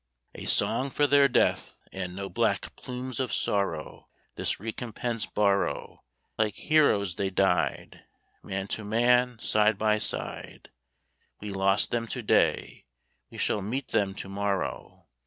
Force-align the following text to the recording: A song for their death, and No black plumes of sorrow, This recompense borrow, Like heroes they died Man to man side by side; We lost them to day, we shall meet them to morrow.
A 0.33 0.45
song 0.45 0.89
for 0.89 1.05
their 1.05 1.27
death, 1.27 1.77
and 1.91 2.15
No 2.15 2.27
black 2.27 2.75
plumes 2.75 3.19
of 3.19 3.31
sorrow, 3.31 4.09
This 4.33 4.59
recompense 4.59 5.27
borrow, 5.27 6.01
Like 6.39 6.55
heroes 6.55 7.17
they 7.17 7.29
died 7.29 8.05
Man 8.41 8.67
to 8.69 8.83
man 8.83 9.37
side 9.37 9.77
by 9.77 9.99
side; 9.99 10.71
We 11.39 11.51
lost 11.51 11.91
them 11.91 12.07
to 12.07 12.23
day, 12.23 12.87
we 13.29 13.37
shall 13.37 13.61
meet 13.61 13.89
them 13.89 14.15
to 14.15 14.27
morrow. 14.27 15.05